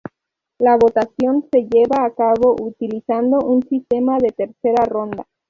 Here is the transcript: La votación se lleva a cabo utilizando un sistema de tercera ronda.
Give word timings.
La 0.57 0.77
votación 0.77 1.45
se 1.51 1.65
lleva 1.71 2.03
a 2.05 2.09
cabo 2.15 2.55
utilizando 2.59 3.37
un 3.37 3.61
sistema 3.69 4.17
de 4.17 4.29
tercera 4.31 4.83
ronda. 4.85 5.27